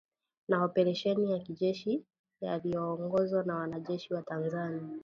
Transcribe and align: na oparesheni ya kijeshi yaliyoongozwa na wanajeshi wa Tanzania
na 0.47 0.63
oparesheni 0.63 1.31
ya 1.31 1.39
kijeshi 1.39 2.05
yaliyoongozwa 2.41 3.43
na 3.43 3.55
wanajeshi 3.55 4.13
wa 4.13 4.21
Tanzania 4.21 4.99